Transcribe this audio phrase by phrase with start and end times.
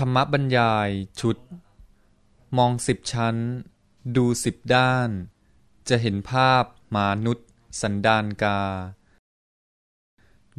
[0.00, 1.36] ธรรมบรรยายชุด
[2.56, 3.36] มองสิบชั้น
[4.16, 5.10] ดูสิบด้าน
[5.88, 7.48] จะเห็นภาพมานุษย์
[7.80, 8.60] สันดานกา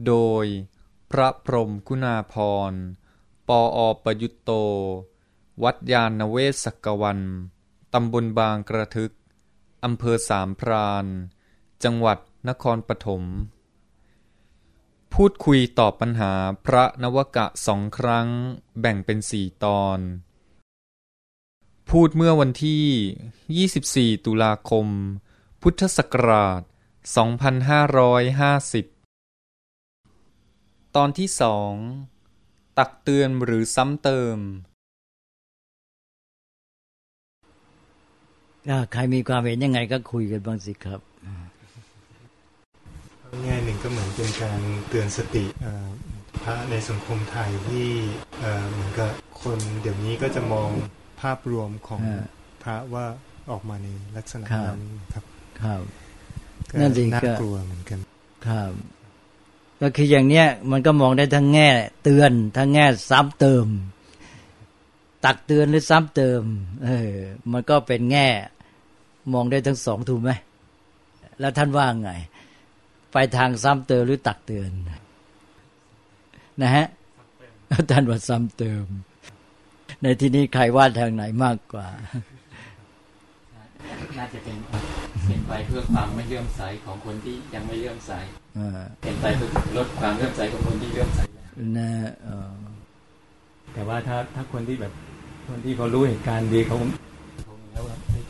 [0.05, 0.13] โด
[0.43, 0.45] ย
[1.11, 2.35] พระพรมกุณาพ
[2.71, 2.73] ร
[3.47, 4.51] ปออประยุตโต
[5.63, 7.19] วัดยาณเวศกวัน
[7.93, 9.13] ตำบลบางกระทึก
[9.83, 11.05] อำเภอสามพราน
[11.83, 12.17] จังหวัด
[12.49, 13.23] นครปฐม
[15.13, 16.33] พูดคุยตอบปัญหา
[16.65, 18.27] พระนวกะสองครั้ง
[18.79, 19.99] แบ่งเป็นสี่ตอน
[21.89, 24.87] พูดเมื่อวันที่ 24 ตุลาคม
[25.61, 26.61] พุทธศักราช
[28.97, 31.73] 2550 ตอนที่สอง
[32.77, 34.37] ตักเตือนหรือซ้ำเติม
[38.91, 41.01] ใครมีความเห็นยังไงก็คุยกันบ้างสิครับ
[43.43, 44.59] แง่หนึ่งก็เหมือนเป็นการ
[44.89, 45.45] เตือนสติ
[46.43, 47.87] พระในสังคมไทยที่
[48.71, 50.69] เหมือนกับคนเดี๋ยวนี้ก็จะมอง
[51.21, 52.01] ภาพรวมของ
[52.63, 53.05] พระว่า
[53.51, 54.81] ออกมาในลักษณะนั้น
[55.13, 55.23] ครับ
[55.61, 55.81] ครับ
[56.81, 57.99] นั่นเองน่ากลัวเหมือนกัน
[58.47, 58.71] ครับ
[59.81, 61.69] ก็คืออย่างเนี้ยมันก็มองได้ทั้งแง่
[62.03, 63.67] เตือนทั้งแง่ซ้ำเติม
[65.25, 66.41] ตักเตือนหรือซ้ำเติม
[66.85, 67.13] เออ
[67.51, 68.27] มันก็เป็นแง่
[69.33, 70.31] มองได้ทั้งสองถูกไหม
[71.39, 72.11] แล้วท่านว่าไง
[73.13, 74.71] ไปทางซ้ำเติมหรือตักเตือน
[76.61, 76.85] นะฮะ
[77.89, 78.85] ท่านว่าซ้ำเติม
[80.01, 81.87] ในที่นี้ใครว่าทางไหนมากกว่า
[84.17, 84.57] น่าจะเป็น
[85.27, 88.11] เป็นไปเพื่อความไม่เลื่อมใสของคนที่ยังไม่เลื่อมใส
[89.01, 91.19] เป็นไปเพื่อลดความเลื่อมใสของคนที่เลื่อมใส
[91.77, 91.89] นะ
[93.73, 94.93] แต่ว่าถ้าถ้าคนที่แบบ
[95.47, 96.89] คนที่เขารู้เหตุการณ์ดีเขาคง
[97.71, 97.83] แล้ว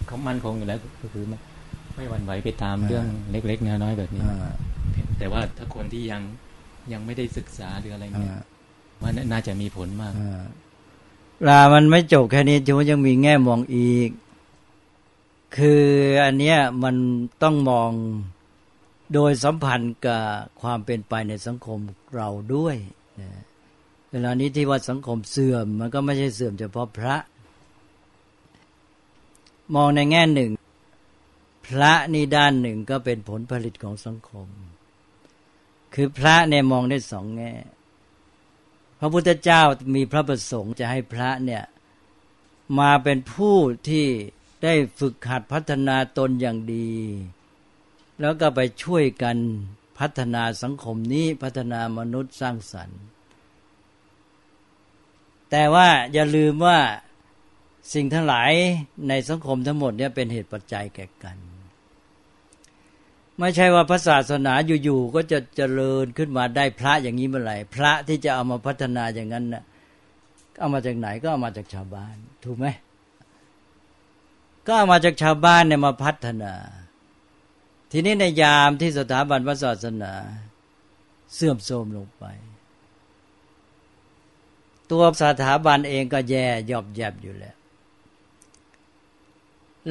[0.08, 1.26] เขามั่นคงอยู่แล้วก็คือ
[1.96, 4.24] ไม่หวั่นไหวไปตามเรื่องเล็ก ๆ น้อยๆแบบนี้
[5.18, 6.22] แต่ว่าถ้าคนที่ยัง
[6.92, 8.38] ยังไม่ได้ศึกษาหรืออะไรเงี้ย
[9.02, 10.14] ว่าน่าจะมีผลมาก
[11.48, 14.10] ลามันไม่จบแค่นี้ถือว่ายังมีแง่มองอีก
[15.58, 15.84] คือ
[16.24, 16.96] อันเนี้ยมัน
[17.44, 17.92] ต้องมอง
[19.14, 20.24] โดยสัมพันธ์กับ
[20.62, 21.80] ความเป็นไปในสังคม
[22.16, 22.76] เราด้วย
[24.12, 27.16] เวลานี้ที่ว่าสังคมเสื่อม มันก็ไม่ใช่เสื่อมเฉพาะพระ
[29.76, 30.52] มองในแง่หนึ่ง
[31.66, 34.48] พระนี่ด้านหนึ่งก็เป็นผลผลิตของสังคม
[35.94, 37.54] คือพระเนี่ยมองได้สองแง่
[39.00, 39.62] พระพุทธเจ้า
[39.96, 41.64] มีพระประสงค์จะให้พระเนี่ย
[42.80, 43.56] มาเป็นผู้
[43.90, 44.08] ที่
[44.64, 46.92] ได้ฝึกหัดพัฒนาตนอย่างดี
[48.22, 49.38] แล้วก็ไปช่วยกัน
[50.00, 53.02] พัฒนาสังคมนี้พัฒนามนุษย์สร้างสรรค์
[55.52, 56.80] แต่ว่าอย่าลืมว่า
[57.94, 58.52] สิ่งทั้งหลาย
[59.08, 61.38] ในสังคมทั้งหมดเนี่ยเป็นเหตุปัจจัยแก่กัน
[63.40, 64.54] ไม่ใช่ว่าพระศาสนา
[64.84, 69.64] อยู่ๆก็จะเจริญขึ้นมาได้พระอย่างนี้เมื่อไหร่พระที่จะเอามาพัฒนาอย่างนั้นนะ่ะ
[70.60, 72.68] เอามาจากไหนก็เอามาจากชาวบ้าน ถูกไหม
[74.66, 76.54] ก็เอามาจากชาวบ้านเนี่ยมาพัฒนา
[77.92, 80.14] ทีนี้ในยามที่สถาบันพระศาสนา
[81.34, 82.26] เสื่อมโทรมลงไป
[84.92, 87.57] ตัวสถาบันเองก็แย่ยอบแยบอยู่แล้ว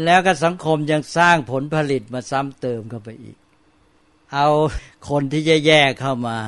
[0.05, 3.37] แล้วก็สังคมยังสร้างผลผลิตมาซ้ำเติมเข้าไปอีก
[4.33, 4.49] เอา
[5.09, 6.39] คนที่แย่ๆเข้ามา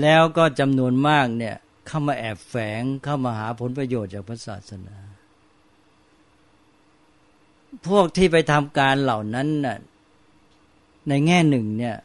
[0.00, 4.96] แล้วก็จำนวนมากเนี่ยเข้ามาแอบแฝงเข้ามาหาผลประโยชน์จากพระศาสนา
[7.88, 9.78] พวกที่ไปทำการเหล่านั้นน่ะ
[11.08, 11.96] ในแง่หนึ่งเนี่ย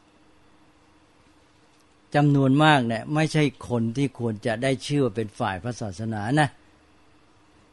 [2.16, 6.50] จำนวนมากเนี่ยไม่ใช่คนที่ควรจะได้ชื่อว่าเป็นฝ่ายพระศาสนานะ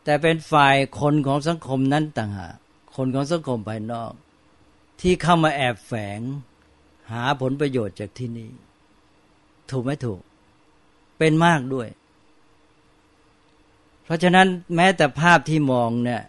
[0.09, 2.55] แต่เป็นฝ่ายคนของสังคมนั้นต่างหาก
[2.97, 4.13] คนของสังคมภายนอก
[5.01, 6.21] ที่เข้ามาแอบแฝง
[7.11, 8.51] หาผลประโยชน์จากที่นี่
[9.71, 10.21] ถูกไหมถูก
[11.19, 11.89] เป็นมากด้วย
[14.05, 16.23] เพราะฉะนั้นแม้แต่ภาพที่มองเนี่ย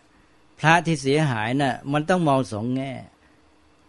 [0.60, 2.94] พระที่เสียหายนะ่ะมันต้องมองสองแง่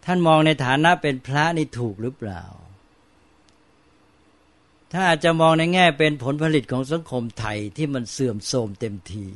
[0.05, 2.43] ท่านมองในฐานะเป็นพระนี่ถูกหรือเปล่า
[4.91, 9.27] ถ้าอาจจะมองในแง่เป็นผลผลิตของสังคมไทยที่มันเสื่อมโทรมเต็มที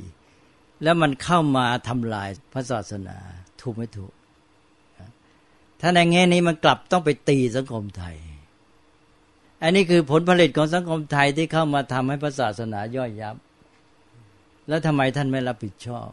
[0.82, 3.16] แล้วมันเข้ามาทำลายพระศาสนา
[3.60, 4.12] ถูกไม่ถูก
[5.80, 8.16] ถ้าในแง่นี้มันกลับต้องไปตีสังคมไทย
[9.62, 13.36] อันนี้คือผลผลิตของสังคมไทยที่เข้ามาทำให้พระศาสนาย่อยยับ
[14.68, 16.08] แล้วทำไมท่านไม่รับผิดชอบ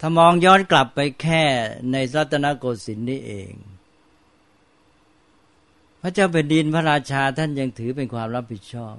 [0.00, 1.42] ถ้ามองย้อนกลับไปแค่
[1.92, 3.50] ในรัตนโกสินทร์นี่เอง
[6.02, 8.96] พระเจ้าแผ่นดินพระราชาท่านยังถือเป็นความรับผิดชอบ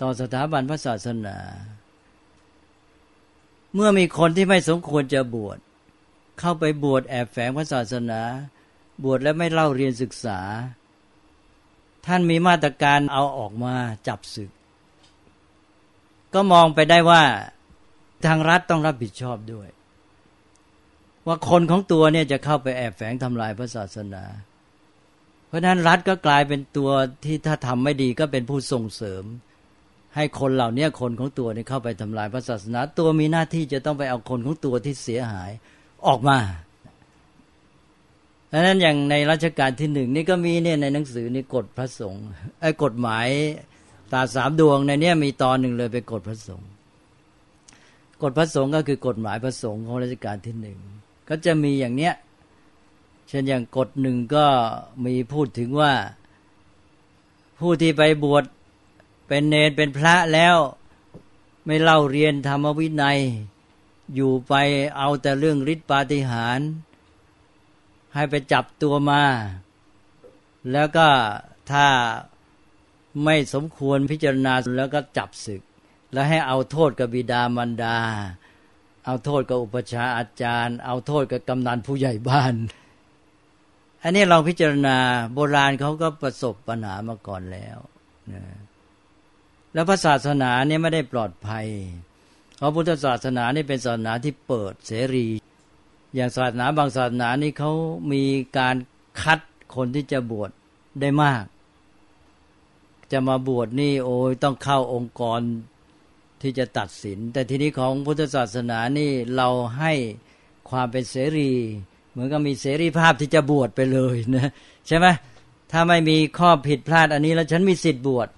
[0.00, 1.36] ต่อสถาบันพระศาสนา
[3.74, 5.58] เมื่อมีคนที่ไม่สมควรจะบวช
[6.40, 8.20] เข้าไปบวชแอบแฝงพระศาสนา
[9.04, 10.40] บวชแล้วไม่เล่าเรียนศึกษา
[12.06, 13.74] ท่านมีมาตรการเอาออกมา
[14.08, 14.50] จับศึก
[16.34, 17.22] ก็มองไปได้ว่า
[18.26, 19.68] ทางรัฐต้องรับผิดชอบด้วย
[21.26, 24.24] ว่าคนของตัวเนี่ยจะเข้าไปแอบแฝงทำลายพระศาสนา
[25.46, 26.90] เพราะนั้นรัฐก็กลายเป็นตัว
[27.24, 29.24] ที่ถ้าทำไม่ดีก็เป็นผู้ส่งเสริม
[30.16, 35.50] ให้คนเหล่านี้คนของตัวนี่เข้าไปทำลายพระศาสนา ตัวมีหน้าที่จะต้องไปเอาคนของตัวที่เสียหาย
[36.06, 36.38] ออกมา
[38.52, 42.24] ดังนั้นอย่างในรัชกาลที่หนึ่งนี่ก็มีเนี่ยในหนังสือนี่กฎพระสงฆ์
[42.60, 43.26] ไอ้กฎหมาย
[44.12, 46.70] ตาสามดวงในนี้มีตอนหนึ่งเลยไปกฎพระสงฆ์
[48.22, 50.78] กฎพระสงฆ์ก็คือกฎหมายพระสงฆ์ของรัชกาลที่หนึ่ง
[51.28, 52.14] ก็จะมีอย่างเนี้ย
[53.28, 54.46] เช่นอย่างกฎหนึ่งก็
[55.04, 55.92] มีพูดถึงว่า
[57.60, 58.44] ผู้ที่ไปบวช
[59.26, 60.56] เป็นเนรเป็นพระแล้ว
[61.66, 63.20] ไม่เล่าเรียนธรรมวินัย
[64.14, 64.54] อยู่ไป
[64.96, 66.68] เอาแต่เรื่องฤทธิปาฏิหาริย์
[68.14, 69.22] ให้ไปจับตัวมา
[70.72, 71.08] แล้วก็
[71.70, 71.86] ถ้า
[73.24, 75.62] ไม่สมควรพิจารณาแล้วก็จับศึก
[76.12, 77.98] แล้วให้เอาโทษกับบิดามารดา
[79.04, 82.54] เอาโทษกับอุปชาอาจารย์ เอาโทษกับกำนันผู้ใหญ่บ้าน
[84.02, 84.96] อันนี้เราพิจารณา
[85.34, 87.78] โบราณเขาก็ประสบปัญหามาก่อนแล้ว
[88.32, 88.42] นะ
[89.74, 91.66] แล้วพระศาสนาเนี่ยไม่ได้ปลอดภัย
[92.56, 95.26] เพราะพุทธศาสนานี่เป็นศาสนาที่เปิดเสรี
[96.14, 97.72] อย่างศาสนาบางศาสนานี่เขา
[98.12, 98.24] มี
[98.58, 98.76] การ
[99.22, 99.40] คัด
[99.74, 100.50] คนที่จะบวช
[101.00, 101.44] ได้มาก
[103.12, 105.40] จะมาบวชนี่โอ้ยต้องเข้าองค์กร
[106.42, 109.48] ที่จะตัดสิน แต่ทีนี้ของพุทธศาสนานี่เรา
[109.78, 109.92] ให้
[110.70, 111.50] ความเป็นเสรี
[112.10, 114.48] เหมือนกับมีเสรีภาพที่จะบวชไปเลยนะ
[114.86, 115.06] ใช่ไหม
[115.72, 118.28] ถ้าไม่มีข้อผิดพลาดอันนี้แล้วฉันมีสิทธิ์บวช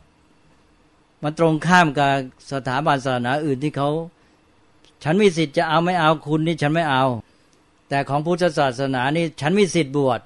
[1.22, 2.10] มันตรงข้ามกับ
[2.52, 3.90] สถาบันศาสนาอื่นที่เขา
[5.04, 7.04] ฉันมีสิทธิ์จะเอาไม่เอาคุณนี่ฉันไม่เอา
[7.88, 10.20] แต่ของพุทธศาสนานี่ฉันมีสิทธิ์บวช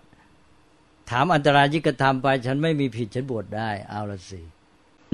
[1.11, 4.41] ถามอันตรายิกธรรมไป ฉันไม่มีผิดฉันบวชได้เอาละสิ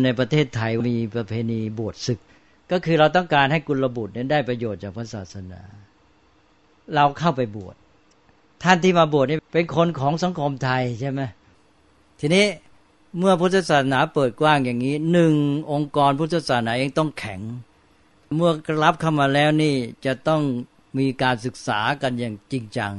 [0.02, 2.18] ในประเทศไทยมีประเพณีบวชศึก
[2.70, 5.62] ก็คือเราต้องการให้กุลบุตรนั้นได้ประโยชน์จากพระศาสนา
[6.94, 7.76] เราเข้าไปบวช
[8.62, 11.20] ท่านที่มาบวชนี่เป็นคนของสังคมไทยใช่ไหม
[12.20, 12.44] ทีนี้
[13.18, 15.34] เมื่อพุทธศาสนาเปิดกว้างอย่างนี้หนึ่ง
[15.72, 17.40] องค์กรพุทธศาสนาเองต้องแข็ง
[18.36, 18.50] เมื่อ
[18.82, 19.74] รับเข้ามาแล้วนี่
[20.06, 20.42] จะต้อง
[20.98, 22.94] มีการศึกษากันอย่างจริงจัง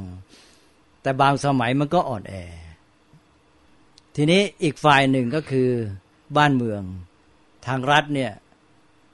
[1.01, 2.33] แต่บางสมัยมันก็อ่อนแอ
[4.15, 5.69] ทีนี้อีกฝ่ายหนึ่งก็คือ
[6.37, 6.81] บ้านเมือง
[7.65, 8.31] ทางรัฐเนี่ย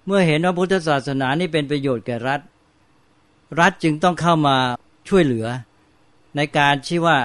[0.05, 2.41] เมื่อเห็นว่าพุทธศาสนานี่เป็นประโยชน์แก่รัฐ
[3.59, 4.57] รัฐจึงต้องเข้ามา
[5.09, 5.47] ช่วยเหลือ
[6.35, 7.17] ในการชี้ว่า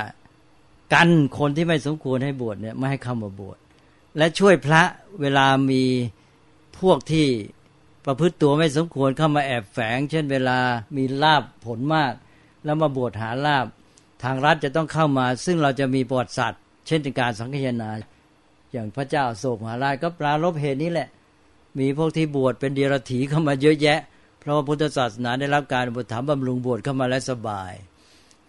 [0.92, 1.08] กัน
[1.38, 3.58] คนที่ไม่สมควรให้บวชเนี่ยไม่ให้เข้ามาบวช
[4.16, 4.82] และช่วยพระ
[5.20, 5.82] เวลามี
[6.80, 7.26] พวกที่
[8.04, 10.58] ประพฤติตัวไม่สมควรเข้ามาแอบแฝง เช่นเวลา
[10.96, 12.12] มีลาบผลมาก
[12.64, 13.66] แล้วมาบวชหาลาบ
[14.22, 17.90] ทางรัฐจะต้องเข้ามา ซึ่งเราจะมีประวัติศาสตร์เช่นการสังคยนา
[18.72, 21.08] อย่างพระเจ้าโศกมหาราชก็ปราลบเหตุนี้แหละ
[21.78, 23.98] มีพวกที่บวชเป็นเดียรถีเข้ามาเยอะแยะ
[24.40, 27.72] เพราะว่าพุทธศาสนาได้รับการบุตรถามบำรุงบวชเข้ามาและสบาย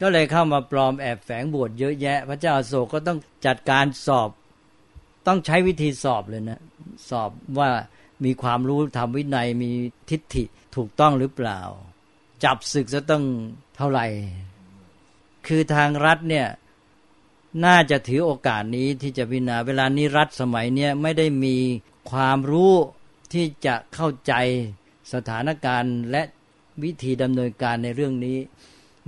[0.01, 4.29] ก็เลยเข้ามาปลอมแอบแฝงบวชเยอะแยะ พระเจ้าโศกก็ต้องจัดการสอบ
[5.27, 6.59] ต้องใช้วิธีสอบเลยนะ
[7.09, 7.69] สอบว่า
[8.25, 9.71] มีความรู้ทำวินัยมี
[10.09, 10.43] ทิฏฐิ
[10.75, 11.59] ถูกต้องหรือเปล่า
[12.43, 13.23] จับศึกจะต้อง
[13.75, 14.05] เท่าไหร่
[15.47, 16.47] คือทางรัฐเนี่ย
[17.65, 21.57] น่าจะถือโอกาสนี้ที่จะพิจารณาเวลานี้รัฐสมัยเนี้ยไม่ได้มี
[22.11, 22.73] ความรู้
[23.33, 24.33] ที่จะเข้าใจ
[25.13, 26.23] สถานการณ์และ
[26.83, 28.37] วิธีดำเนินการในเรื่องนี้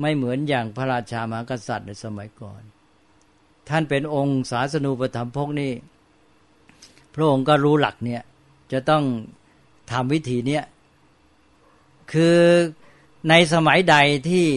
[0.02, 2.62] ไม่เหมือนอย่างพระราชามหากษัตริย์ในสมัยก่อน
[3.70, 5.72] ท่านเป็นองค์ศาสนูปถัมภกนี่
[7.16, 8.22] พระองค์ก็รู้หลักเนี่ย
[8.72, 9.04] จะต้อง
[9.92, 10.64] ทำวิธีเนี้ย
[12.12, 12.38] คือ
[13.30, 13.96] ในสมัยใด
[14.30, 14.48] ที่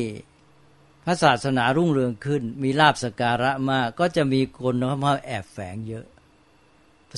[1.04, 6.06] พระศาสนารุ่งเรืองขึ้น มีลาบสการะมากก็จะมีคนเข้ามาแอบแฝงเยอะ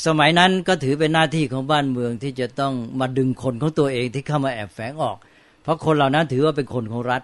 [0.07, 5.17] สมัยนั้นก็ถือเป็นหน้าที่ของบ้านเมืองที่จะต้องมาดึงคนของตัวเองที่เข้ามาแอบแฝงออก
[5.63, 7.23] เพราะคนเหล่านั้นถือว่าเป็นคนของรัฐ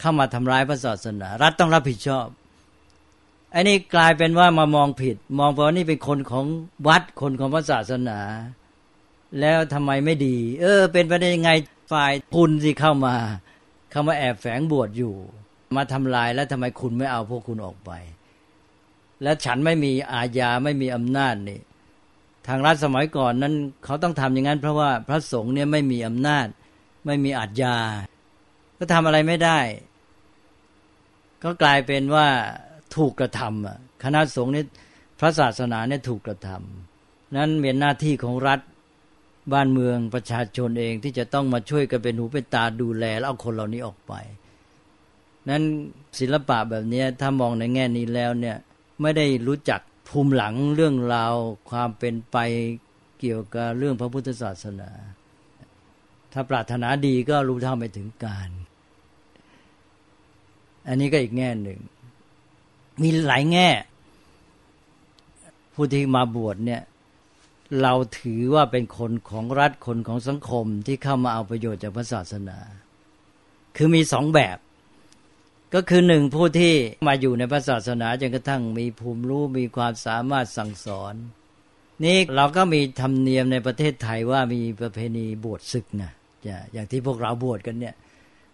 [0.00, 2.26] เข้ามาทำร้ายพระศาสนา รัฐต้องรับผิดชอบ
[3.54, 6.46] อันนี้กลายเป็นว่ามามองผิด มองเพราะนี่เป็นคนของ
[6.88, 8.18] วัดคนของพระศาสนา
[9.40, 11.50] แล้วทำไมไม่ดี เออ เป็นไปได้ยังไง
[11.92, 13.16] ฝ่ายคุณที่เข้ามา
[13.90, 15.14] เข้ามาแอบแฝงบวชอยู่
[15.76, 17.90] มาทำลายแล้วทำไมคุณไม่เอาพวกคุณออกไป
[19.22, 21.60] และฉันไม่มีอาญาไม่มีอำนาจนี่
[22.46, 26.46] ทางรัฐสมัยก่อนนั้น เขาต้องทำอย่างนั้น เพราะว่าพระสงฆ์เนี่ยไม่มีอำนาจ
[27.06, 27.76] ไม่มีอาญา
[28.78, 29.58] ก็ทำอะไรไม่ได้
[31.42, 32.26] ก็กลายเป็นว่า
[32.96, 34.64] ถูกกระทำคณะสงฆ์นี่
[35.20, 38.60] พระศาสนาเนี่ยถูกกระทำนั้นเป็นหน้าที่ของรัฐ
[39.52, 44.12] บ้านเมืองประชาชนเองที่จะต้องมาช่วยกันเป็นหูเป็นตาดูแลแล้วเอาคนเหล่านี้ออกไป
[45.48, 45.62] นั้น
[46.18, 48.56] ศิลปะแบบนี้ถ้ามองในแง่นี้แล้วเนี่ย
[49.02, 51.34] ไม่ได้รู้จักภูมิหลังเรื่องราว
[51.70, 52.36] ความเป็นไป
[53.20, 54.90] เกี่ยวกับเรื่องพระพุทธศาสนา
[56.32, 58.50] ถ้าปรารถนาดีก็รู้เท่าไม่ถึงการ
[60.88, 61.80] อันนี้ก็อีกแง่หนึ่ง
[63.02, 63.68] มีหลายแง่
[65.74, 66.82] ผู้ที่มาบวชเนี่ย
[67.82, 72.58] เราถือว่าเป็นคนของรัฐคนของสังคมที่เข้ามาเอาประโยชน์จากพระศาสนา
[73.76, 74.58] คือมีสองแบบ
[75.74, 76.74] ก็คือหนึ่งผู้ที่
[77.06, 81.14] มาอยู่ในพระศาสนาจนกระทั่งมีภูมิรู้มีความสามารถสั่งสอน
[82.04, 86.12] นี่เราก็มีธรรมเนียมในประเทศไทยว่ามีประเพณีบวชศึกนะ
[86.72, 87.94] อย่างที่พวกเราบวชกันเนี่ย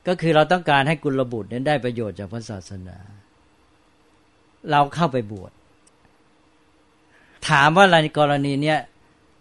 [0.07, 2.97] ก็คือเราต้องการให้กุลบุตรนั้นได้ประโยชน์จากพระศาสนา
[4.71, 5.53] เราเข้าไปบวช
[7.49, 8.79] ถามว่าในกรณีเนี้ย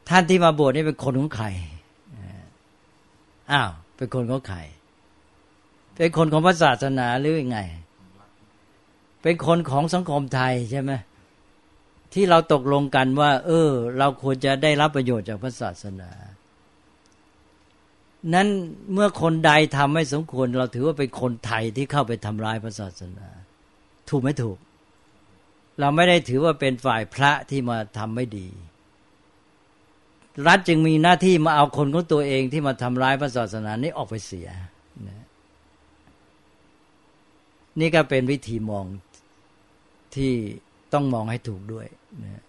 [0.09, 1.45] ท่านที่มาบวชนี่เป็นคนของใคร
[3.51, 4.59] อ้าวเป็นคนของใคร
[5.95, 7.59] เป็นคนของพระศาสนาหรือยังไง
[9.21, 10.91] เป็นคนของสังคมไทยใช่ไหม
[12.13, 16.09] ที่เราตกลงกันว่า เออ เราควรจะได้รับประโยชน์จากพระศาสนา
[18.33, 18.47] นั้น
[18.93, 23.27] เมื่อคนใดทำไม่สมควร เราถือว่าเป็นคนไทยที่เข้าไปทำร้ายพระศาสนา
[24.09, 24.57] ถูกไม่ถูก
[25.79, 28.47] เราไม่ได้ถือว่าเป็นฝ่ายพระที่มาทำไม่ดี
[30.47, 34.49] รัฐจึงมีหน้าที่มาเอาคนของตัวเองที่มาทำร้ายพระศาสนานี้ออกไปเสีย
[37.79, 38.85] นี่ก็เป็นวิธีมอง
[40.15, 40.33] ที่
[40.93, 41.87] ต้องมองให้ถูกด้วย
[42.23, 42.43] นะ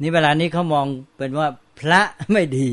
[0.00, 1.48] นี่เวลานี้เขามองเป็นว่า
[1.80, 2.00] พระ
[2.32, 2.70] ไม่ดี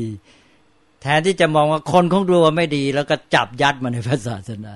[1.02, 4.74] แทนที่จะมองว่าคนของตัวไม่ดี แล้วก็จับยัดมาในพระศาสนา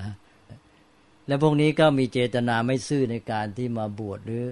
[1.27, 4.43] และพวกนี้ก็มีเจตนาไม่ซื่อในการที่มาบวชหรือ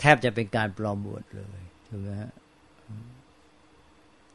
[0.00, 2.32] แทบจะเป็นการปลอมบวชเลยถูกไหมฮะ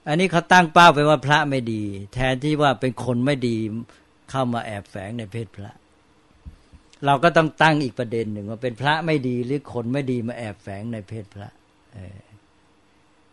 [0.07, 1.83] อันนี้เขาตั้งเป้าไปว่าพระไม่ดี
[2.13, 3.57] แทนที่ว่าเป็นคนไม่ดี
[4.29, 5.71] เข้ามาแอบแฝงในเพศพระ
[7.05, 11.49] เราก็ต้องตั้งอีกประเด็นหนึ่งว่าเป็นพระไม่ดีหรือคนไม่ดีมาแอบแฝงในเพศพระ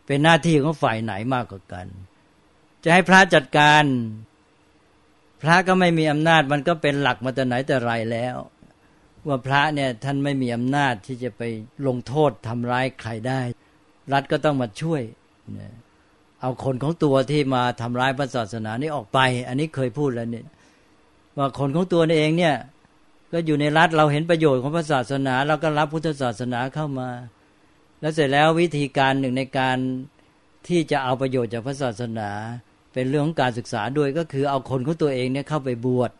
[0.06, 1.86] เป็นหน้าที่ของฝ่ายไหนมากกว่ากัน
[2.84, 3.84] จะให้พระจัดการ
[5.42, 8.36] พระก็ไม่มีอำนาจมันก็เป็นหลักมาแต่ไหนแต่ไรแล้ว
[9.26, 11.42] ว่าพระเนี่ยท่านไม่มีอำนาจที่จะไป
[11.86, 13.40] ลงโทษทำร้ายใครได้
[14.12, 15.02] รัฐก็ต้องมาช่วย
[16.40, 19.18] เอาคนของตัวที่มาทำร้ายพระศาสนานี้ออกไป
[19.48, 20.46] อันนี้เคยพูดแล้วเนี่ย
[21.36, 22.56] ว่าคนของตัวเองเนี่ย
[23.32, 27.10] ก็อยู่ในรัฐเราเห็นประโยชน์ของพระศาสนา เราก็รับพุทธศาสนาเข้ามา
[28.00, 29.78] แล้วเสร็จแล้ววิธีการหนึ่งในการ
[30.68, 32.30] ที่จะเอาประโยชน์จากพระศาสนา
[32.92, 36.10] เป็นเรื่องของการศึกษาด้วยก็คือเอาคนของตัวเองเนี่ยเข้าไปบวช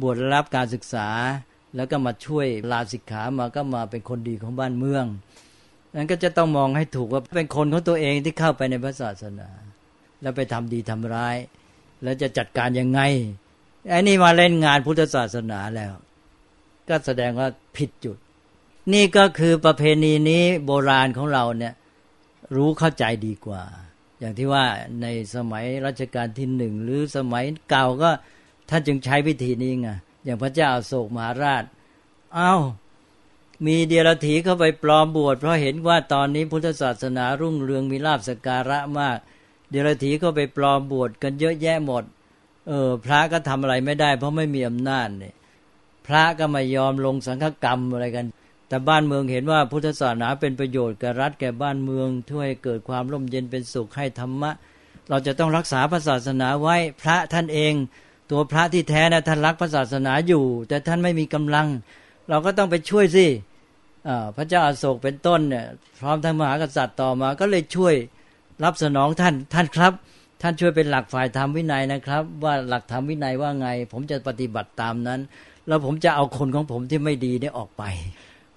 [0.00, 1.08] บวชรับการศึกษา
[1.76, 5.04] แล้วก็มาช่วยลาสิกขามาก็มาเป็นคนดีของบ้านเมือง
[5.94, 9.48] นั้นก็จะต้องมองให้ถูกว่าเป็นคนของตัวเองที่เข้าไปในพระศาสนา
[10.22, 11.36] แล้วไปทำดีทำร้าย
[12.02, 13.00] แล้วจะจัดการยังไง
[13.88, 15.92] ไอ้นี่มาเล่นงานพุทธศาสนาแล้ว
[16.88, 18.16] ก็แสดงว่าผิดจุด
[18.92, 21.74] นี่ก็คือประเพณีนี้โบราณของเราเนี่ย
[22.54, 23.62] รู้เข้าใจดีกว่า
[24.20, 24.64] อย่างที่ว่า
[25.02, 28.10] ในสมัยรัชกาลที่หนึ่งหรือสมัยเก่าก็
[28.70, 29.88] ท่านจึงใช้วิธีนี้ไง
[30.24, 31.64] อย่างพระเจ้าโศกมหาราช
[32.36, 32.60] อา้าว
[33.66, 39.18] มีเดียรถีเข้าไปปลอมบวชเพราะเห็นว่าตอนนี้พุทธศาสนารุ่งเรืองมีลาบสการะมาก
[39.70, 42.04] เดียรถีก็ไปปลอมบวชกันเยอะแยะหมด
[42.68, 45.34] เออ พระก็ทำอะไรไม่ได้ เพราะไม่มีอำนาจเนี่ย
[46.06, 48.26] พระก็ไม่ยอมลงสังฆกรรมอะไรกัน
[48.70, 54.50] แต่บ้านเมืองเห็นว่าพุทธศาสนาเป็นประโยชน์แก่รัฐแก่บ้านเมืองช่วยเกิดความร่มเย็นเป็นสุขให้ธรรมะ
[55.08, 57.72] เราจะต้องรักษาพระศาสนาไว้พระท่านเอง
[58.30, 61.66] ตัวพระที่แท้นะท่านรักพระศาสนาอยู่ แต่ท่านไม่มีกำลัง
[62.28, 63.26] เราก็ต้องไปช่วยสิ
[64.36, 65.66] พระเจ้าอาโศกเป็นต้นเนี่ย
[66.00, 67.94] พร้อมทั้งมหากษัตริย์ต่อมา ก็เลยช่วย
[68.64, 69.92] รับสนองท่านท่านครับ
[70.42, 75.20] ท่านช่วยเป็นหลักฝ่ายธรรมวินัยนะครับ ว่าหลักธรรมวินัยว่าไง ผมจะปฏิบัติตามนั้น
[75.66, 77.82] แล้วผมจะเอาคนของผมที่ไม่ดีนี่ออกไป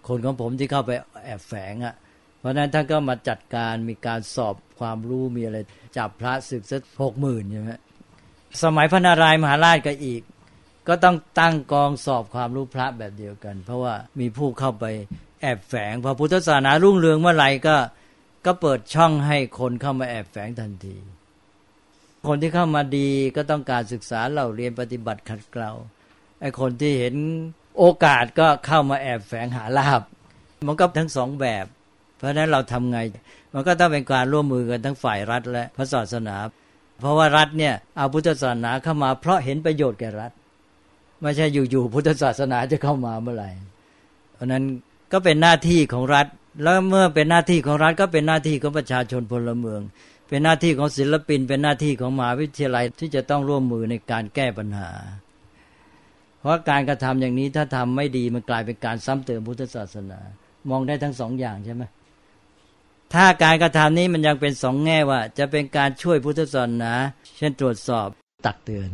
[0.07, 0.91] คนของผมที่เข้าไป
[1.25, 1.95] แอบแฝงอะ่ะ
[2.39, 5.57] เพราะนั้นท่านก็มาจัดการมีการสอบความรู้มีอะไร
[5.97, 7.71] จับพระศึกสักหกหมื่นใช่ไหม
[8.63, 10.21] สมัยพระนารายมหาราชก็อีก
[10.87, 14.85] ก็ต้องตั้งกองสอบความรู้พระแบบเดียวกัน เพราะว่ามีผู้เข้าไป
[15.41, 17.75] แอบแฝงพอพุทธศาสนารุ่งเรืองเมื่อไหร่ก็
[18.45, 20.95] ก็เปิดช่องให้คนเข้ามาแอบแฝงทันที
[22.27, 25.71] คนที่เข้ามาดีก็ต้องการศึกษาเราเรียนปฏิบัติขัดเกลา
[26.41, 27.15] ไอ้คนที่เห็น
[27.77, 30.01] โอกาสก็เข้ามาแอบแฝงหาลาบ
[30.67, 31.65] มันก็ทั้งสองแบบ
[32.17, 32.99] เพราะฉะนั้นเราทำไง
[33.53, 36.35] มันก็ต้องเป็นการร่วมมือกันทั้งฝ่ายรัฐและพระศาสนา
[36.99, 40.31] เพราะว่ารัฐเนี่ยเอาพุทธศาสนาเข้ามา เพราะเห็นประโยชน์แก่รัฐ
[41.21, 43.49] ไม่ใช่อยู่ๆพุทธศาสนาจะเข้ามาเมื่อไหร่
[44.33, 44.63] เพราะนั้น
[45.11, 46.27] ก็เป็นหน้าที่ของรัฐ
[46.61, 49.81] แล้วเมื่อเป็นหน้าที่ของรัฐก็เป็นหน้าที่ของประชาชนพลเมือง
[50.29, 54.89] เป็นหน้าที่ของศิลปิน เป็นหน้าที่ของมหาวิทยาลัยที่จะต้องร่วมมือในการแก้ปัญหา
[56.43, 60.19] เพราะการกระทำอย่างนี้ถ้าทำไม่ดีมันกลายเป็นการซ้ำเติมพุทธศาสนา
[60.69, 61.83] มองได้ทั้งสองอย่างใช่ไหม
[63.13, 66.93] ถ้าการกระทำนี้มันยังเป็นสองแง่ว่า จะเป็นการช่วยพุทธศาสนา
[67.37, 68.07] เช่นตรวจสอบ
[68.45, 68.89] ตักเตือน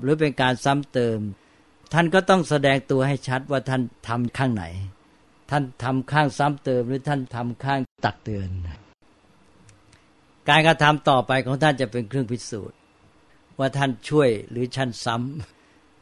[0.00, 1.18] หรือเป็นการซ้ำเติม
[1.92, 4.64] ท่านก็ต้องแสดงตัวให้ชัดว่าท่านทำข้างไหน
[5.50, 8.48] ท่านทำข้างซ้ำเติม หรือท่านทำข้างตักเตือน
[10.48, 12.78] การกระทำต่อไปของท่านจะเป็นเครื่องพิสูจน์
[13.58, 15.55] ว่าท่านช่วยหรือท่านซ้ำ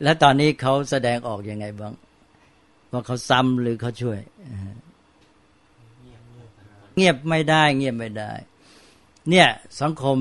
[0.05, 1.95] และตอนนี้เขาแสดงออกอยังไงบ้าง
[2.93, 4.21] ว่าเขาซ้ำหรือเขาช่วย
[6.97, 8.33] เงียบไม่ได้ เงียบไม่ได้
[9.31, 9.49] เนี่ย
[9.81, 10.17] สังคม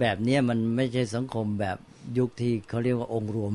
[0.00, 1.76] แบบนี้มันไม่ใช่สังคมแบบ
[2.18, 3.52] ยุคที่เขาเรียกว่าองค์รวม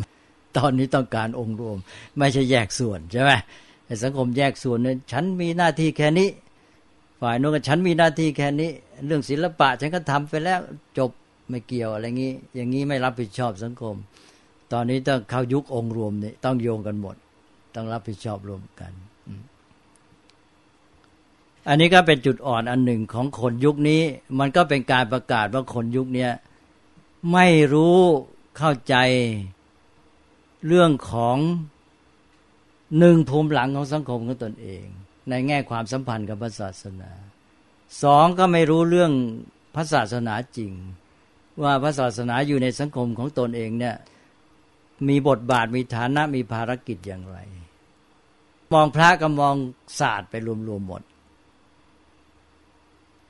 [0.58, 1.78] ตอนนี้ต้องการองค์รวม
[2.18, 3.32] ไม่ใช่แยกส่วนใช่ไหม
[4.04, 6.30] สังคมแยกส่วนเนี่ยฉันมีหน้าที่แค่นี้
[7.22, 8.70] ฝ่ายโน้นก็ฉันมีหน้าที่แค่นี้
[9.06, 10.60] เรื่องศิลปะฉันก็ทำไปแล้ว
[10.98, 11.12] จบ
[11.50, 13.96] ไม่เกี่ยวอะไรงี้ อย่างนี้ไม่รับผิดชอบสังคม
[14.74, 17.16] ตอนนี้ต้องเข้ายุคองค์รวมนี่ต้องโยงกันหมด
[17.76, 18.92] ต้องรับผิดชอบรวมกัน
[21.68, 24.02] อันนี้ก็เป็นจุดอ่อนอันหนึ่งของคนยุคนี้
[24.40, 26.30] มันก็เป็นการประกาศว่าคนยุคนี้
[27.34, 27.98] ไม่รู้
[28.58, 28.96] เข้าใจ
[30.68, 31.38] เรื่องของ
[33.00, 34.86] หนึ่งภูมิหลังของสังคมของตนเอง
[35.30, 37.12] ในแง่ความสัมพันธ์กับพระศาสนา
[38.04, 39.12] สองก็ไม่รู้เรื่อง
[39.76, 40.72] พระศาสนาจริง
[41.64, 43.96] ว่าพระศาสนาอยู่ในสังคมของตนเองเนี่ย
[45.10, 47.38] มีบทบาทมีฐานะมีภารกิจอย่างไร
[48.74, 49.56] มองพระก็มอง
[50.00, 50.34] ศาสตร์ไป
[50.68, 51.02] รวมๆหมด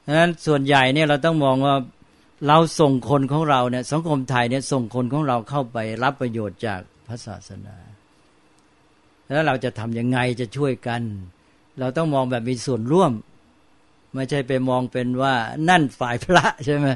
[0.05, 1.75] ดังนั้นส่วนใหญ่เนี่ยเราต้องมองว่า
[2.47, 7.77] เราส่งคนของเราเนี่ยสังคมไทยเนี่ยส่งคนของเราเข้าไปรับประโยชน์จากพระศาสนา
[9.29, 11.01] แล้วเราจะทำยังไงจะช่วยกัน
[11.79, 13.11] เราต้องมองแบบมีส่วนร่วม
[14.13, 15.33] ไม่ใช่ไปมองเป็นว่า
[15.69, 16.87] นั่นฝ่ายพระใช่ไหม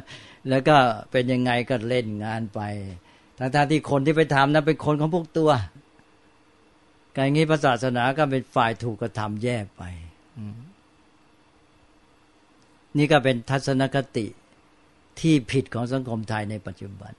[0.49, 0.77] แล้วก็
[1.11, 2.59] เป็นยังไงก็เล่นงานไป
[3.39, 5.51] ทั้งที่คนที่ไปทำนั้นเป็นคนของพวกตัว
[7.15, 9.83] การงี้พระศาสนาก็เป็นฝ่ายถูกกระทำแยกไป
[12.97, 14.25] นี่ก็เป็นทัศนคติ
[15.19, 17.13] ที่ผิดของสังคมไทยในปัจจุบัน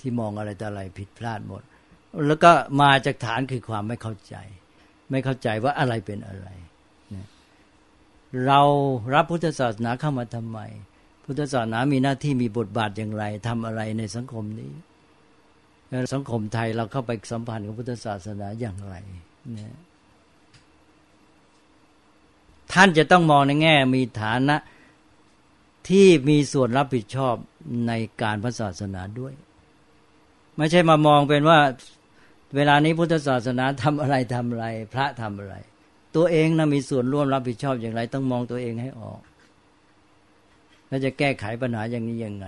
[0.00, 1.62] ที่มองอะไรแต่อะไรผิดพลาดหมด
[2.26, 4.36] แล้วก็มาจากฐานคือความไม่เข้าใจ
[5.10, 6.48] ไม่เข้าใจว่าอะไรเป็นอะไร
[8.46, 8.60] เรา
[9.14, 10.58] รับพุทธศาสนาเข้ามาทำไม
[11.24, 14.72] พุทธศาสนามีหน้าที่มีบทบาทอย่างไรทำอะไรในสังคมนี้
[16.14, 18.94] สังคมไทยเราเข้าไปสัมพันธ์กับพุทธศาสนาอย่างไร
[19.56, 19.74] นี่ย
[22.72, 24.56] ท่านจะต้องมองในแง่มีฐานะ
[25.88, 27.34] ที่มีส่วนรับผิดชอบ
[27.88, 29.32] ในการพระศาสนาด้วย
[30.56, 31.58] ไม่ใช่มามองเป็นว่า
[32.56, 35.54] เวลานี้พุทธศาสนาทำอะไรทำอะไร พระทำอะไร
[36.16, 39.20] ตัวเองนะมีส่วนร่วมรับผิดชอบอย่างไร ต้องมองตัวเองให้ออก
[40.94, 42.46] แล้วจะแก้ไขปัญหาอย่างนี้ยังไง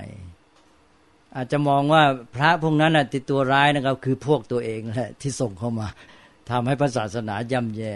[1.37, 2.03] อาจจะมองว่า
[2.35, 5.87] พระพวกนั้นติดตัวร้ายนะครับ คือพวกตัวเองแหละที่ส่งเข้ามา
[6.51, 7.95] ทำให้พระศาสนาย่ำแย่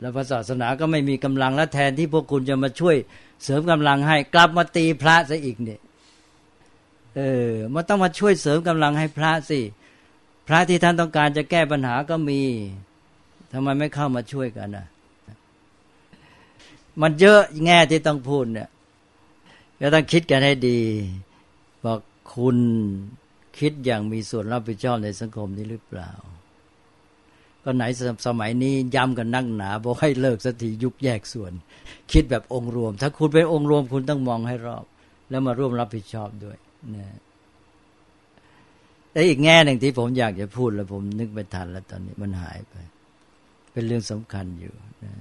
[0.00, 2.96] แล้วพระศาสนาก็ไม่มีกำลังและแทนที่พวกคุณจะมาช่วย
[3.44, 5.80] เสริมกำลังให้กลับมาตีพระซะอีกเนี่ย
[7.16, 9.60] เออมันต้องมาช่วยเสริมกำลังให้พระสิ
[10.48, 12.40] พระที่ท่านต้องการจะแก้ปัญหาก็มี
[13.52, 14.86] ทำไมไม่เข้ามาช่วยกันนะ
[17.00, 18.70] มันเยอะแง่ที่ต้องพูดเนี่ย
[19.80, 20.80] ก็ต้องคิดกันให้ดี
[21.84, 22.00] บอก
[22.34, 22.56] คุณ
[23.58, 26.10] คิดอย่างมีส่วนรับผิดชอบในสังคมนี้หรือเปล่า
[27.64, 27.84] ก็ไหน
[28.26, 31.52] สมัยนี้ย้ำกันนั่งหนาบอกให้เลิกสักทียุบแยกส่วน
[32.12, 34.84] คิดแบบองค์รวม ถ้าคุณเป็นองค์รวมคุณต้องมองให้รอบ
[35.30, 36.58] แล้วมาร่วมรับผิดชอบด้วย
[36.96, 37.06] นะ
[39.12, 42.74] แต่อีกแง่หนึ่งที่ผมอยากจะพูดแล้วผมนึกไม่ทันแล้วตอนนี้มันหายไป
[43.72, 45.12] เป็นเรื่องสำคัญอยู่นะ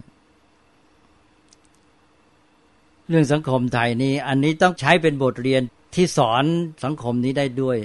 [3.09, 5.61] เรื่องสังคมไทยนี้ อันนี้ต้องใช้เป็นบทเรียน
[5.95, 6.43] ที่สอน
[6.83, 7.77] สังคมนี้ได้ด้วย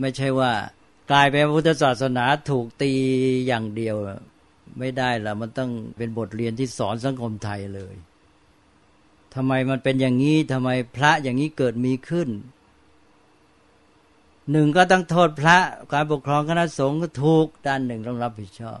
[0.00, 0.52] ไม่ใช่ว่า
[1.10, 2.92] กลายเป็นพุทธศาสนาถูกตี
[3.46, 3.96] อย่างเดียว
[4.78, 7.94] ไม่ได้ละมันต้องเป็นบทเรียนที่สอนสังคมไทยเลย
[9.34, 12.28] ทำไมมันเป็นอย่างนี้ทำไมพระอย่างนี้เกิดมีขึ้น
[14.50, 15.58] หนึ่งก็ต้องโทษพระ
[15.92, 18.78] การปกครองคณะสงฆ์ก็ถูกด้านหนึ่งต้องรับผิดชอบ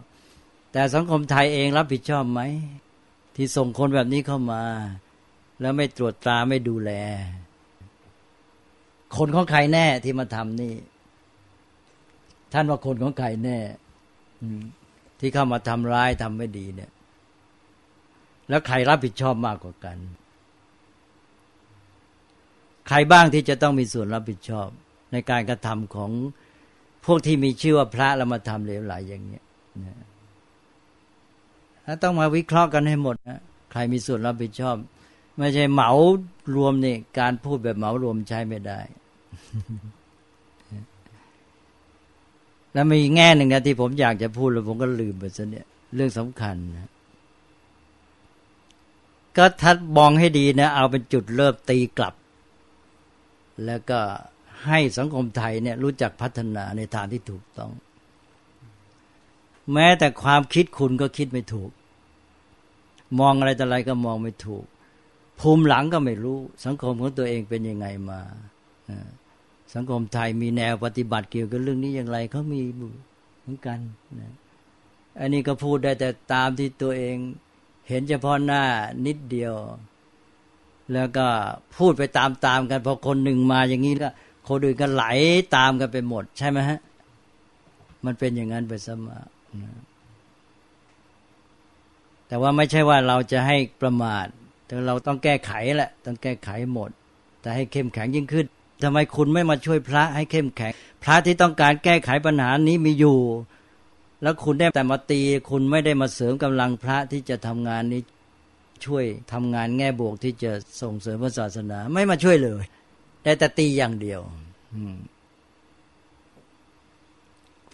[0.72, 2.40] แต่สังคมไทยเองรับผิดชอบไหม
[3.36, 4.62] ที่ส่งคนแบบนี้เข้ามา
[5.60, 6.90] แล้วไม่ตรวจตราไม่ดูแล
[9.16, 10.74] คนของใครแน่ที่มาทำนี่
[12.52, 13.58] ท่านว่าคนของใครแน่
[15.20, 16.90] ที่เข้ามาทำร้ายทำไม่ดีเนี่ย
[18.48, 19.98] แล้วใครรับผิดชอบมากกว่ากัน
[22.88, 24.68] ใครบ้างที่จะต้องมีส่วนรับผิดชอบ
[25.12, 26.10] ในการกระทำของ
[27.04, 29.44] พวกที่มีชื่อว่าพระแล้วมาทำเหลวไหลอย่างเนี้ย
[29.84, 33.40] นะต้องมาวิเคราะห์กันให้หมดนะ
[33.70, 34.76] ใครมีส่วนรับผิดชอบ
[35.38, 35.90] ไม่ใช่เหมา
[36.54, 38.80] รวมนี่การพูดแบบเหมารวมใช้ไม่ได้
[42.72, 46.90] แล้วมีแง่หนึ่งนะที่ผมอยากจะพูดแล้วผมก็ลืมไปซะเนี่ย เรื่องสำคัญนะ
[49.36, 52.14] ก็ทัดมองให้ดีนะ เอาเป็นจุดเริ่มตีกลับ
[53.64, 54.00] แล้วก็
[54.66, 57.72] ให้สังคมไทยเนี่ย รู้จักพัฒนาในทางที่ถูกต้อง
[59.72, 61.70] แม้แต่ความคิดคุณก็คิดไม่ถูก
[63.20, 64.64] มองอะไรแต่อะไรก็มองไม่ถูก
[65.40, 68.20] ภูมิหลังก็ไม่รู้ สังคมของตัวเองเป็นยังไงมา
[69.74, 73.78] สังคมไทยมีแนวปฏิบัติเกี่ยวกับเรื่องนี้อย่างไรเขามีเหมือนกัน
[74.20, 74.32] นะ
[75.20, 77.16] อันนี้ก็พูดได้แต่ตามที่ตัวเอง
[77.88, 78.62] เห็นเฉพาะหน้า
[79.06, 79.54] นิดเดียว
[80.92, 81.26] แล้วก็
[81.76, 84.08] พูดไปตามๆกันพอคนหนึ่งมาอย่างนี้ก็
[84.48, 85.04] คนอื่นก็ไหล
[85.56, 86.78] ตามกันไปหมด ใช่ไหมฮะ
[88.04, 89.18] มันเป็นอย่างนั้นไปสมา
[92.28, 94.26] แต่ว่าไม่ใช่ว่าเราจะให้ประมาท
[94.68, 96.90] แต่เราต้องแก้ไขแหละ ต้องแก้ไขหมด
[97.40, 98.46] แต่ให้เข้มแข็งยิ่งขึ้น
[98.82, 103.18] ทำไมคุณไม่มาช่วยพระให้เข้มแข็ง พระที่ต้องการแก้ไขปัญหานี้มีอยู่
[104.22, 108.02] แล้วคุณได้แต่มาตี คุณไม่ได้มาเสริมกำลังพระที่จะทำงานนี้
[108.84, 110.52] ช่วยทำงานแง่บวกที่จะ
[110.82, 112.62] ส่งเสริมพระศาสนา ไม่มาช่วยเลย
[113.24, 114.20] ได้แต่ตีอย่างเดียว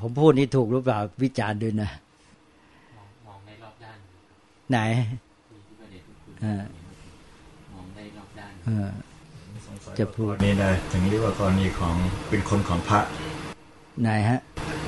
[0.00, 1.90] ผมพูดนี้ถูกหรือเปล่าวิจารณ์ด้วยนะ
[3.26, 3.98] มองในรอบด้าน
[4.70, 4.78] ไหน
[7.72, 8.53] มองได้รอบด้าน
[9.98, 11.94] จะพูดนี่นะถึงเรียกว่ากรณีของ
[12.28, 13.00] เป็นคนของพระ
[14.02, 14.38] ไหนฮะ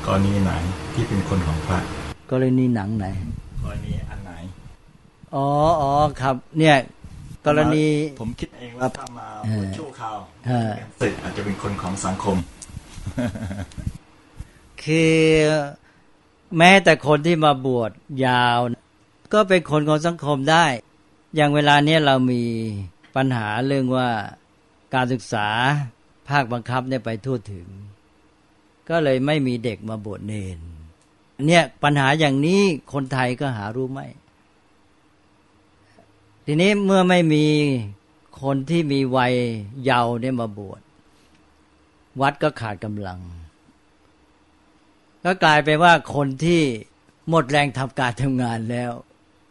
[0.07, 0.53] กรณีไหน
[0.95, 1.79] ที่เป็นคนของพระ
[2.31, 3.07] กรณีหนังไหน
[3.65, 4.33] กรณีอันไหน
[5.35, 5.47] อ๋อ
[5.81, 6.77] อ๋อครับ เนี่ย
[7.47, 7.87] กรณี
[8.21, 9.29] ผมคิดเองว่าถ้ามา
[9.77, 10.17] ชั่วคราว
[11.01, 12.37] สึกอาจจะเป็นคนของสังคม
[14.83, 15.17] คือ
[16.59, 17.91] แม้แต่คนที่มาบวช
[18.27, 18.59] ยาว
[19.35, 20.67] ก็เป็นคนของสังคมได้
[21.37, 22.43] อย่างเวลาเนี้ยเรามี
[23.17, 24.09] ปัญหาเรื่องว่า
[24.95, 25.49] การศึกษา
[26.29, 27.67] ภาคบังคับเนี่ยไปทั่วถึง
[28.89, 30.59] ก็เลยไม่มีเด็กมาบวชเนน
[31.47, 32.61] เนี่ยปัญหาอย่างนี้
[32.93, 34.07] คนไทยก็หารู้ไม่
[36.47, 37.47] ทีนี้เมื่อไม่มี
[38.43, 39.35] คนที่มีวัย
[39.85, 40.81] เยาว์เนี่ยมาบวช
[42.21, 43.21] วัดก็ขาดกำลัง
[45.25, 46.63] ก็กลายเป็นว่าคนที่
[47.29, 48.91] หมดแรงทำการทำงานแล้ว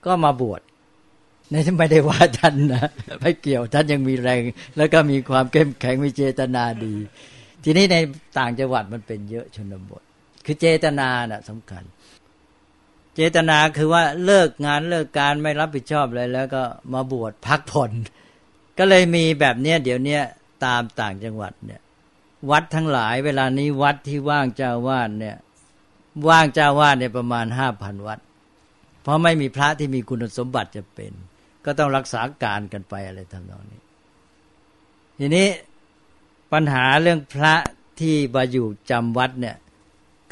[0.06, 0.62] ก็มาบวช
[1.52, 2.86] นที่ไม่ได้ว่าท่านนะ
[3.22, 4.42] ไม่เกี่ยวท่านยังมีแรง
[4.78, 6.96] แล้วก็มีความเข้มแข็งมีเจตนาดี
[7.64, 7.98] ทีนี้ใน
[8.38, 10.04] ต่างจังหวัดมันเป็นเยอะชนบท
[10.46, 11.84] คือเจตนาน่ะสำคัญ
[13.16, 17.92] เจตนาคือว่าเลิกงานเลิกการไม่รับผิดชอบเลย แล้วก็มาบวชพักผ่อน
[18.78, 20.22] ก็เลยมีแบบเนี้ยเดี๋ยวเนี้ย
[20.66, 21.82] ตามต่างจังหวัดเนี่ย
[22.52, 25.36] วัดทั้งหลายเวลานี้วัดที่ว่างเจ้าวาดเนี่ย
[26.30, 28.20] ว่างเจ้าวาดเนี่ยประมาณห้าพันวัด
[29.02, 31.14] เพราะไม่มีพระที่มีคุณสมบัติจะเป็น
[31.66, 33.82] ก็ต้องรักษาการกันไปอะไรทำนองนี้
[35.20, 35.48] ทีนี้
[36.54, 37.56] ปัญหาเรื่องพระ
[38.00, 39.58] ที่มาอยู่จำวัดเนี่ย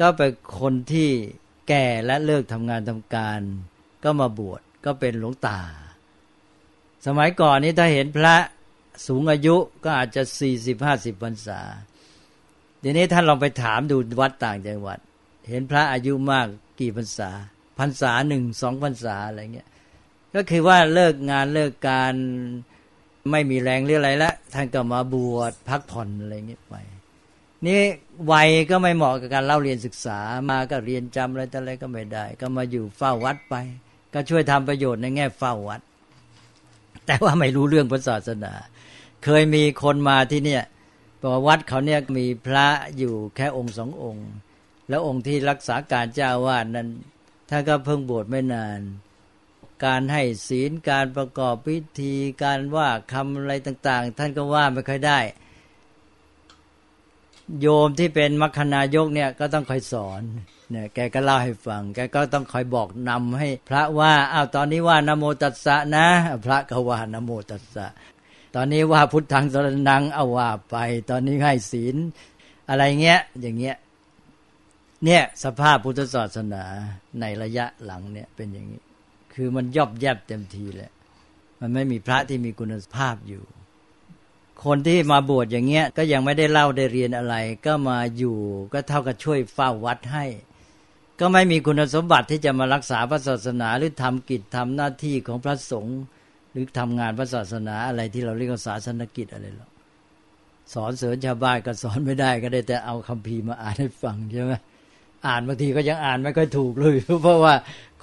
[0.01, 1.09] ก็เป็นคนที่
[1.67, 3.39] แก่และเลิกทำงานทำการ
[4.03, 5.59] ก็มาบวชก็เป็นหลวงตา
[7.05, 8.35] สมัยก่อนนี้ถ้าเห็นพระ
[9.07, 11.61] สูงอายุก็อาจจะสี่สิบห้าสิบพรรษา
[12.83, 14.99] ทีนี้ท่านลองไปถามดูวัดต่างจังหวัด
[15.49, 16.47] เห็นพระอายุมาก
[16.79, 17.29] กี่พรรษา
[17.79, 19.69] พรรษาหนึ่งสองพรรษาอะไรเงี้ย
[20.35, 22.13] ก็คือว่าเลิกงานเลิกการ
[23.31, 26.75] ไม่มีแรงเรื่องอะไรละท่านก็มาบวชพักผ่อนอะไรเงี้ยไป
[27.65, 27.79] นี่
[28.31, 30.19] วัยก็ไม่เหมาะกับการเล่าเรียนศึกษา
[30.49, 33.55] มาก็เรียนจำอะไรแต่อะไรก็ไม่ได้ ก็มาอยู่เฝ้าวัดไป
[34.13, 35.81] ก็ช่วยทำประโยชน์ในแง่เฝ้าวัด
[37.05, 38.53] แต่ว่าไม่รู้เรื่องพระศาสนา
[39.23, 40.63] เคยมีคนมาที่เนี่ย
[41.21, 42.67] บอกวัดเขาเนี่ยมีพระ
[42.97, 44.29] อยู่แค่องค์สององค์
[44.89, 46.87] แล้วองค์ที่รักษาการเจ้าวาดนั้น
[47.49, 48.79] ท่านก็เพิ่งบวชไม่นาน
[49.85, 55.19] การให้ศีลการประกอบพิธีการว่าคำอะไรต่าง ๆ ท่านก็ว่าไม่ค่อยได้
[57.61, 60.21] โยมที่เป็นมัคคณายกเนี่ยก็ต้องคอยสอน
[60.71, 66.05] เนี่ยแกก็เล่าให้ฟัง แกก็ต้องคอยบอกนำให้ พระว่าอ้าวตอนนี้ว่านโมตัสสะนะ
[66.45, 67.87] พระก็ว่านโมตัสสะ
[68.55, 70.75] ตอนนี้ว่าพุทธังสรนังเอาว่าไป
[71.09, 71.95] ตอนนี้ให้ศีล
[72.69, 73.75] อะไรเงี้ย อย่างเงี้ย
[75.05, 76.63] เนี่ยสภาพพุทธศาสนา
[77.19, 78.81] ในระยะหลังเนี่ยเป็นอย่างนี้
[79.35, 80.91] คือมันยอบแยบเต็มทีแหละ
[81.59, 83.43] มันไม่มีพระที่มีคุณภาพอยู่
[84.65, 88.37] คนที่มาบวชอย่างเงี้ย ก็ยังไม่ได้เล่าได้เรียนอะไร ก็มาอยู่
[88.73, 90.25] ก็เท่ากับช่วยเฝ้าวัดให้
[91.19, 95.99] ก็ไม่มีคุณสมบัติที่จะมารักษาพระศาสนาหรือทำกิจทำหน้าที่ของพระสงฆ์
[96.51, 99.69] หรือทำงานพระศาสนาอะไรที่เราเรียกว่าศาสนกิจอะไรหรอก
[100.73, 104.53] สอนเสริญชาวบ้านก็สอนไม่ได้ก็ได้แต่เอาคัมภีร์มาอ่านให้ฟังใช่ไหม
[105.27, 107.55] อ่านบางทีก็ยังอ่านไม่ค่อยถูกเลย เพราะว่า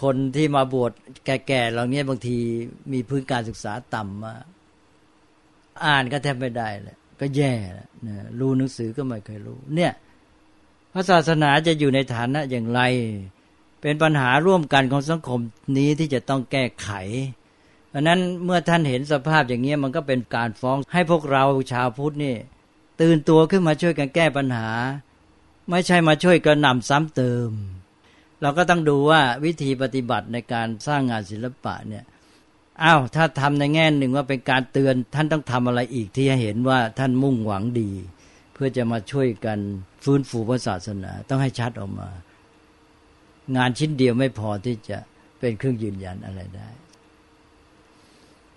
[0.02, 0.92] คนที่มาบวช
[1.24, 2.38] แก่ๆเหล่านี้บางที
[2.92, 4.34] มีพื้นการศึกษาต่ำมา
[5.84, 9.92] อ่านก็แทบไม่ได้แหละก็แย่แล้วนะรู้หนังสือก็ไม่เคยรู้ เนี่ย
[10.92, 12.80] พระศาสนาจะอยู่ในฐานะอย่างไร
[13.80, 15.40] เป็นปัญหาร่วมกันของสังคม
[15.76, 16.90] นี้ที่จะต้องแก้ไข
[17.88, 22.36] เพราะนั้นเมื่อท่านเห็นสภาพอย่างนี้มันก็เป็นการฟ้องให้พวกเราชาวพุทธนี่
[23.00, 24.68] ตื่นตัวขึ้นมาช่วยกันแก้ปัญหา
[25.70, 27.50] ไม่ใช่มาช่วยกระหน่ำซ้ำเติม
[28.42, 32.04] เราก็ต้องดูว่าวิธีปฏิบัติในการสร้างงานศิลปะเนี่ย
[32.82, 37.90] อ้าวถ้าทำในแง่หนึ่งว่าเป็นการเตือนท่านต้องทำอะไรอีกที่ให้เห็นว่าท่านมุ่งหวังดี
[38.54, 39.58] เพื่อจะมาช่วยกัน
[40.04, 42.08] ฟื้นฟูพระศาสนา ต้องให้ชัดออกมา
[43.56, 44.98] งานชิ้นเดียวไม่พอที่จะ
[45.40, 46.68] เป็นเครื่องยืนยันอะไรได้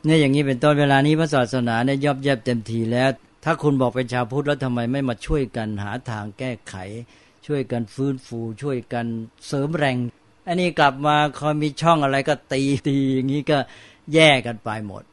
[0.06, 3.10] เนี่ยอย่างนี้เป็นต้นเวลานี้พระศาสนาเนี่ยยอบแยบเต็มทีแล้ว
[3.44, 6.76] ถ้าคุณบอกเป็นชาวพุทธแล้วทำไมไม่มาช่วยกันหาทางแก้ไข
[7.46, 9.06] ช่วยกันฟื้นฟู ช่วยกัน
[9.48, 9.98] เสริมแรง
[10.48, 13.58] อันนี้กลับมาคอยมีช่องอะไรก็ตีตีอย่างนี้ก็
[14.14, 15.04] แย่กันไปหมด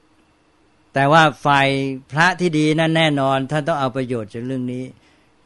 [0.94, 1.68] แต่ว่าฝ่าย
[2.12, 4.84] พระที่ดีนั่นแน่นอนท่านต้องเอาประโยชน์จากเรื่องนี้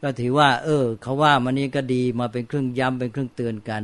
[0.02, 3.82] ก็ถือว่า เออเขาว่ามันนี้ก็ดีมาเป็นเครื่องย้ำเป็นเครื่องเตือนกัน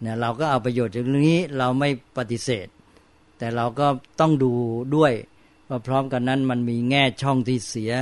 [0.00, 2.66] เนี่ยเราก็เอาประโยชน์จากเรื่องนี้เราไม่ปฏิเสธ
[3.38, 3.86] แต่เราก็
[4.20, 4.52] ต้องดู
[4.96, 5.12] ด้วย
[5.68, 7.92] ว่าพร้อมกันนั้นมันมีแง่ช่องที่เสีย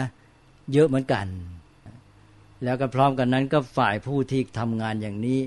[0.72, 1.26] เยอะเหมือนกัน
[2.64, 5.40] แล้วก็พร้อมกันนั้นก็ฝ่ายผู้ที่ทำงานอย่างนี้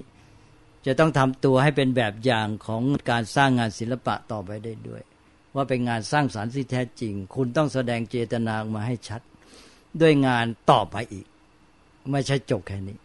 [0.85, 5.01] จะต้องทำตัวให้เป็นแบบอย่างของการสร้างงานศิลปะต่อไปได้ด้วย
[5.55, 9.21] ว่าเป็นงานสร้างสารรค์ที่แท้จริง คุณต้องแสดงเจตนาออกมาให้ชัด
[10.01, 11.27] ด้วยงานต่อไปอีก
[12.11, 12.97] ไม่ใช่จบแค่นี้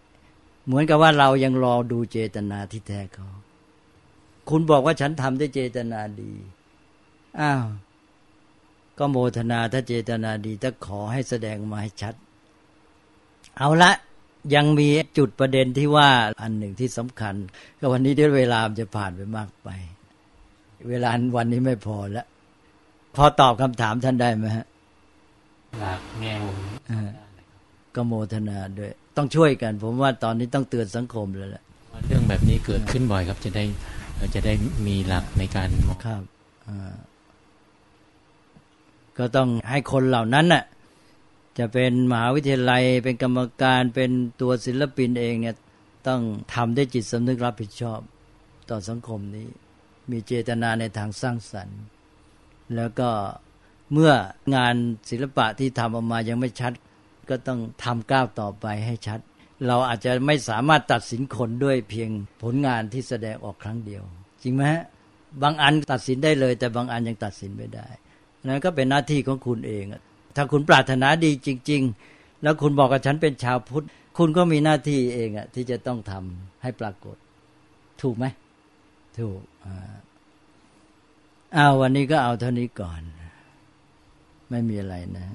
[0.67, 3.29] เหมือนกับว่าเรายังรอดูเจตนาที่แท้เขา
[4.51, 6.33] คุณบอกว่าฉันทำด้วยเจตนาดี
[7.41, 7.65] อ้าว
[8.99, 12.15] ก็โมทนาถ้าเจตนาดีถ้าขอให้แสดงมาให้ชัด
[13.59, 13.93] เอาละ
[14.55, 16.09] ยังมีจุดประเด็นที่ว่า
[16.43, 17.35] อันหนึ่งที่สำคัญ
[17.79, 19.69] ก็วันนี้ด้วยเวลาจะผ่านไปมากไป
[20.89, 22.27] เวลาวันนี้ไม่พอแล้ว
[23.17, 24.67] พอตอบคำถามท่านได้ไหมฮะ
[25.79, 26.59] หลักแง่มุม
[27.95, 31.63] ก็โมทนาด้วย ต้องช่วยกัน ผมว่าตอนนี้ต้องเตือนสังคมแล้วแหละ
[32.07, 33.65] เรื่องแบบนี้เกิดขึ้นบ่อยครับ จะได้
[34.35, 34.53] จะได้
[34.87, 36.23] มีหลักในการมองครับ
[39.19, 40.65] ก็ต้องให้คนเหล่านั้นน่ะ
[41.59, 45.57] จะเป็นมหาวิทยาลัยเป็นกรรมการเป็นตัวศิลปินเองเนี่ย
[46.09, 46.21] ต้อง
[46.55, 48.01] ทำด้วยจิตสำนึกรับผิดชอบ
[48.71, 49.49] ต่อสังคมนี้
[50.11, 51.81] มีเจตนาในทางสร้างสรรค์
[52.77, 53.09] แล้วก็
[53.93, 54.13] เมื่อ
[54.55, 54.75] งาน
[55.11, 56.73] ศิลปะที่ทำออกมายังไม่ชัด
[57.29, 59.21] ก็ต้องทำก้าวต่อไปให้ชัด
[59.67, 62.11] เราอาจจะไม่สามารถตัดสินคนด้วยเพียง
[62.43, 64.03] ผลงานที่แสดงออกครั้งเดียว
[64.43, 64.85] จริงไหมฮะ
[65.43, 67.87] บางอันตัดสินได้เลย แต่บางอันยังตัดสินไม่ได้
[68.49, 69.85] นั้นก็เป็นหน้าที่ของคุณเอง
[70.37, 73.87] ถ้าคุณปรารถนาดีจริง ๆ แล้วคุณบอกกับฉันเป็นชาวพุทธ
[74.19, 77.17] คุณก็มีหน้าที่เองอะที่จะต้องทำให้ปรากฏ
[78.03, 78.25] ถูกไหม
[79.19, 79.41] ถูก
[81.57, 83.01] อ้าววันนี้ก็เอาเท่านี้ก่อน
[84.51, 85.27] ไม่มีอะไรนะ